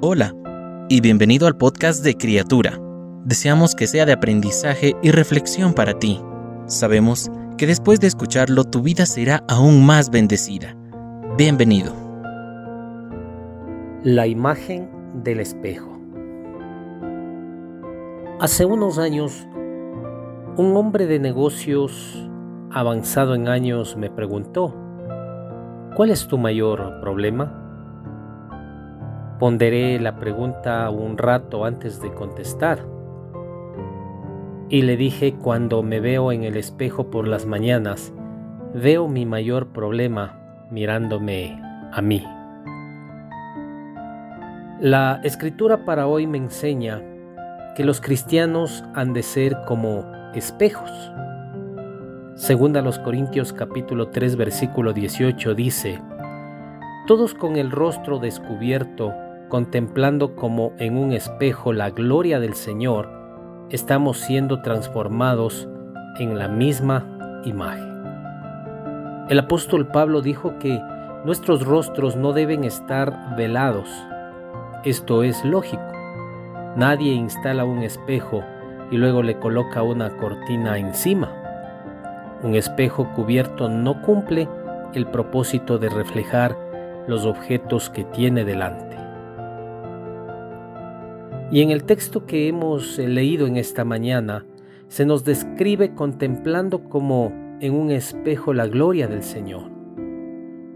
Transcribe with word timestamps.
Hola 0.00 0.32
y 0.88 1.00
bienvenido 1.00 1.48
al 1.48 1.56
podcast 1.56 2.04
de 2.04 2.14
Criatura. 2.14 2.78
Deseamos 3.24 3.74
que 3.74 3.88
sea 3.88 4.06
de 4.06 4.12
aprendizaje 4.12 4.94
y 5.02 5.10
reflexión 5.10 5.74
para 5.74 5.98
ti. 5.98 6.20
Sabemos 6.66 7.32
que 7.56 7.66
después 7.66 7.98
de 7.98 8.06
escucharlo 8.06 8.62
tu 8.62 8.80
vida 8.80 9.06
será 9.06 9.42
aún 9.48 9.84
más 9.84 10.10
bendecida. 10.10 10.76
Bienvenido. 11.36 11.92
La 14.04 14.28
imagen 14.28 14.88
del 15.24 15.40
espejo. 15.40 16.00
Hace 18.38 18.66
unos 18.66 18.98
años, 18.98 19.48
un 20.56 20.76
hombre 20.76 21.06
de 21.06 21.18
negocios 21.18 22.30
avanzado 22.70 23.34
en 23.34 23.48
años 23.48 23.96
me 23.96 24.10
preguntó, 24.10 24.76
¿cuál 25.96 26.10
es 26.10 26.28
tu 26.28 26.38
mayor 26.38 27.00
problema? 27.00 27.67
Ponderé 29.38 30.00
la 30.00 30.16
pregunta 30.16 30.90
un 30.90 31.16
rato 31.16 31.64
antes 31.64 32.02
de 32.02 32.12
contestar. 32.12 32.84
Y 34.68 34.82
le 34.82 34.96
dije, 34.96 35.34
cuando 35.34 35.84
me 35.84 36.00
veo 36.00 36.32
en 36.32 36.42
el 36.42 36.56
espejo 36.56 37.08
por 37.08 37.28
las 37.28 37.46
mañanas, 37.46 38.12
veo 38.74 39.06
mi 39.06 39.26
mayor 39.26 39.68
problema 39.68 40.40
mirándome 40.72 41.62
a 41.92 42.02
mí. 42.02 42.26
La 44.80 45.20
escritura 45.22 45.84
para 45.84 46.08
hoy 46.08 46.26
me 46.26 46.38
enseña 46.38 47.00
que 47.76 47.84
los 47.84 48.00
cristianos 48.00 48.82
han 48.94 49.12
de 49.12 49.22
ser 49.22 49.56
como 49.68 50.04
espejos. 50.34 50.90
Segunda 52.34 52.82
los 52.82 52.98
Corintios 52.98 53.52
capítulo 53.52 54.08
3 54.08 54.34
versículo 54.34 54.92
18 54.92 55.54
dice, 55.54 56.00
Todos 57.06 57.34
con 57.34 57.54
el 57.56 57.70
rostro 57.70 58.18
descubierto 58.18 59.14
contemplando 59.48 60.36
como 60.36 60.72
en 60.78 60.96
un 60.96 61.12
espejo 61.12 61.72
la 61.72 61.90
gloria 61.90 62.40
del 62.40 62.54
Señor, 62.54 63.08
estamos 63.70 64.18
siendo 64.18 64.62
transformados 64.62 65.68
en 66.18 66.38
la 66.38 66.48
misma 66.48 67.40
imagen. 67.44 67.88
El 69.28 69.38
apóstol 69.38 69.88
Pablo 69.88 70.22
dijo 70.22 70.58
que 70.58 70.80
nuestros 71.24 71.64
rostros 71.64 72.16
no 72.16 72.32
deben 72.32 72.64
estar 72.64 73.36
velados. 73.36 73.88
Esto 74.84 75.22
es 75.22 75.44
lógico. 75.44 75.82
Nadie 76.76 77.12
instala 77.12 77.64
un 77.64 77.82
espejo 77.82 78.42
y 78.90 78.96
luego 78.96 79.22
le 79.22 79.38
coloca 79.38 79.82
una 79.82 80.16
cortina 80.16 80.78
encima. 80.78 81.32
Un 82.42 82.54
espejo 82.54 83.12
cubierto 83.14 83.68
no 83.68 84.00
cumple 84.02 84.48
el 84.94 85.06
propósito 85.06 85.78
de 85.78 85.88
reflejar 85.88 86.56
los 87.06 87.26
objetos 87.26 87.90
que 87.90 88.04
tiene 88.04 88.44
delante. 88.44 89.07
Y 91.50 91.62
en 91.62 91.70
el 91.70 91.84
texto 91.84 92.26
que 92.26 92.48
hemos 92.48 92.98
eh, 92.98 93.08
leído 93.08 93.46
en 93.46 93.56
esta 93.56 93.84
mañana, 93.84 94.44
se 94.88 95.06
nos 95.06 95.24
describe 95.24 95.94
contemplando 95.94 96.84
como 96.84 97.32
en 97.60 97.74
un 97.74 97.90
espejo 97.90 98.52
la 98.52 98.66
gloria 98.66 99.08
del 99.08 99.22
Señor. 99.22 99.70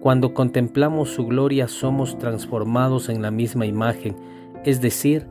Cuando 0.00 0.34
contemplamos 0.34 1.10
su 1.10 1.26
gloria 1.26 1.68
somos 1.68 2.18
transformados 2.18 3.08
en 3.08 3.22
la 3.22 3.30
misma 3.30 3.66
imagen, 3.66 4.16
es 4.64 4.80
decir, 4.80 5.26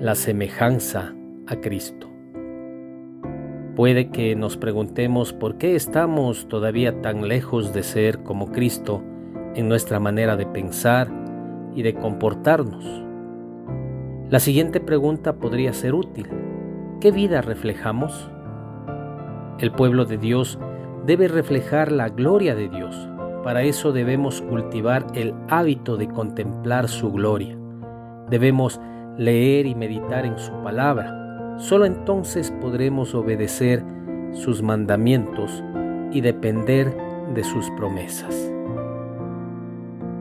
la 0.00 0.14
semejanza 0.14 1.14
a 1.46 1.56
Cristo. 1.56 2.08
Puede 3.76 4.10
que 4.10 4.36
nos 4.36 4.56
preguntemos 4.56 5.32
por 5.32 5.56
qué 5.56 5.74
estamos 5.74 6.48
todavía 6.48 7.00
tan 7.00 7.28
lejos 7.28 7.72
de 7.72 7.82
ser 7.82 8.22
como 8.22 8.52
Cristo 8.52 9.02
en 9.54 9.68
nuestra 9.68 10.00
manera 10.00 10.36
de 10.36 10.46
pensar 10.46 11.10
y 11.74 11.82
de 11.82 11.94
comportarnos. 11.94 13.09
La 14.30 14.38
siguiente 14.38 14.78
pregunta 14.78 15.32
podría 15.32 15.72
ser 15.72 15.92
útil. 15.92 16.28
¿Qué 17.00 17.10
vida 17.10 17.42
reflejamos? 17.42 18.30
El 19.58 19.72
pueblo 19.72 20.04
de 20.04 20.18
Dios 20.18 20.56
debe 21.04 21.26
reflejar 21.26 21.90
la 21.90 22.10
gloria 22.10 22.54
de 22.54 22.68
Dios. 22.68 23.08
Para 23.42 23.64
eso 23.64 23.90
debemos 23.90 24.40
cultivar 24.42 25.04
el 25.14 25.34
hábito 25.48 25.96
de 25.96 26.06
contemplar 26.06 26.88
su 26.88 27.10
gloria. 27.10 27.58
Debemos 28.28 28.80
leer 29.18 29.66
y 29.66 29.74
meditar 29.74 30.24
en 30.24 30.38
su 30.38 30.52
palabra. 30.62 31.56
Solo 31.58 31.84
entonces 31.84 32.52
podremos 32.60 33.16
obedecer 33.16 33.82
sus 34.32 34.62
mandamientos 34.62 35.60
y 36.12 36.20
depender 36.20 36.96
de 37.34 37.42
sus 37.42 37.68
promesas. 37.70 38.52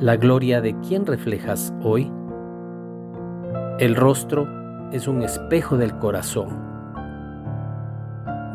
¿La 0.00 0.16
gloria 0.16 0.60
de 0.60 0.74
quién 0.80 1.06
reflejas 1.06 1.72
hoy? 1.84 2.10
El 3.78 3.96
rostro 3.96 4.46
es 4.92 5.08
un 5.08 5.22
espejo 5.22 5.78
del 5.78 5.96
corazón. 5.98 6.48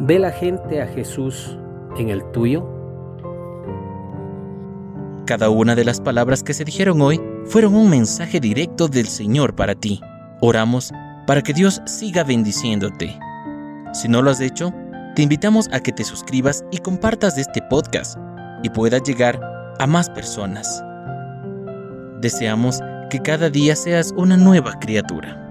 ¿Ve 0.02 0.20
la 0.20 0.30
gente 0.32 0.80
a 0.80 0.86
Jesús 0.86 1.58
en 1.98 2.10
el 2.10 2.24
tuyo? 2.32 2.64
Cada 5.26 5.50
una 5.50 5.76
de 5.76 5.84
las 5.84 6.00
palabras 6.00 6.44
que 6.44 6.54
se 6.54 6.64
dijeron 6.64 7.02
hoy 7.02 7.20
fueron 7.46 7.76
un 7.76 7.90
mensaje 7.90 8.40
directo 8.40 8.88
del 8.88 9.08
Señor 9.08 9.56
para 9.56 9.74
ti. 9.74 10.00
Oramos 10.40 10.94
para 11.26 11.42
que 11.42 11.54
Dios 11.54 11.82
siga 11.86 12.24
bendiciéndote. 12.24 13.18
Si 13.94 14.08
no 14.08 14.22
lo 14.22 14.30
has 14.30 14.40
hecho, 14.40 14.72
te 15.16 15.24
invitamos 15.24 15.68
a 15.74 15.80
que 15.80 15.92
te 15.92 16.04
suscribas 16.04 16.64
y 16.72 16.78
compartas 16.78 17.40
este 17.40 17.64
podcast 17.64 18.20
y 18.62 18.70
pueda 18.70 19.00
llegar 19.00 19.42
a 19.80 19.88
más 19.88 20.12
personas. 20.12 20.84
Deseamos 22.22 22.80
que 23.10 23.22
cada 23.22 23.50
día 23.50 23.76
seas 23.76 24.14
una 24.16 24.38
nueva 24.38 24.80
criatura. 24.80 25.47